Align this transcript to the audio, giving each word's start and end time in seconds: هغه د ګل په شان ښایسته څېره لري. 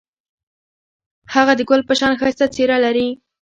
هغه 1.33 1.53
د 1.57 1.61
ګل 1.69 1.81
په 1.89 1.93
شان 1.99 2.13
ښایسته 2.19 2.45
څېره 2.55 2.77
لري. 2.85 3.07